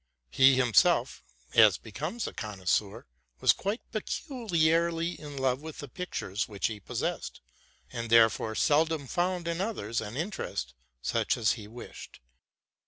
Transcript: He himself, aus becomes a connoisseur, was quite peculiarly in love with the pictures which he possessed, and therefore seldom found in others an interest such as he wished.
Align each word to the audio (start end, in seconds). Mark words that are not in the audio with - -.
He 0.31 0.55
himself, 0.55 1.23
aus 1.55 1.77
becomes 1.77 2.25
a 2.25 2.33
connoisseur, 2.33 3.05
was 3.39 3.53
quite 3.53 3.83
peculiarly 3.91 5.11
in 5.11 5.37
love 5.37 5.61
with 5.61 5.77
the 5.77 5.87
pictures 5.87 6.47
which 6.47 6.65
he 6.65 6.79
possessed, 6.79 7.39
and 7.93 8.09
therefore 8.09 8.55
seldom 8.55 9.05
found 9.05 9.47
in 9.47 9.61
others 9.61 10.01
an 10.01 10.17
interest 10.17 10.73
such 11.03 11.37
as 11.37 11.51
he 11.51 11.67
wished. 11.67 12.19